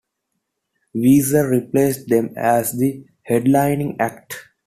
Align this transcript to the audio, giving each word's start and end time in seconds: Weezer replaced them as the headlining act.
Weezer 0.95 1.47
replaced 1.47 2.07
them 2.09 2.33
as 2.35 2.71
the 2.75 3.05
headlining 3.29 3.97
act. 3.99 4.47